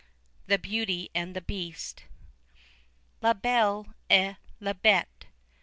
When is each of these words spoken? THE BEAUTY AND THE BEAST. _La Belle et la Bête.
THE 0.47 0.57
BEAUTY 0.57 1.11
AND 1.13 1.35
THE 1.35 1.41
BEAST. 1.41 2.05
_La 3.21 3.39
Belle 3.39 3.93
et 4.09 4.35
la 4.59 4.73
Bête. 4.73 5.25